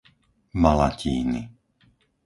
Malatíny 0.61 1.39